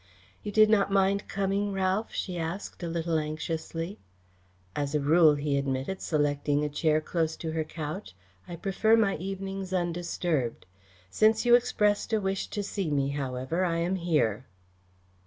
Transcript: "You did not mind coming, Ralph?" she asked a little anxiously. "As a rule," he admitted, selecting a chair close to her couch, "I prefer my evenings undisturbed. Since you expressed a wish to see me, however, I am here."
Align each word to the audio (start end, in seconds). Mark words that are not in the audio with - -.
"You 0.41 0.51
did 0.51 0.67
not 0.67 0.91
mind 0.91 1.27
coming, 1.27 1.73
Ralph?" 1.73 2.11
she 2.11 2.35
asked 2.39 2.81
a 2.81 2.87
little 2.89 3.19
anxiously. 3.19 3.99
"As 4.75 4.95
a 4.95 4.99
rule," 4.99 5.35
he 5.35 5.59
admitted, 5.59 6.01
selecting 6.01 6.63
a 6.65 6.69
chair 6.69 6.99
close 6.99 7.35
to 7.35 7.51
her 7.51 7.63
couch, 7.63 8.15
"I 8.47 8.55
prefer 8.55 8.95
my 8.97 9.15
evenings 9.17 9.71
undisturbed. 9.71 10.65
Since 11.11 11.45
you 11.45 11.53
expressed 11.53 12.13
a 12.13 12.19
wish 12.19 12.47
to 12.47 12.63
see 12.63 12.89
me, 12.89 13.09
however, 13.09 13.63
I 13.63 13.77
am 13.77 13.93
here." 13.97 14.47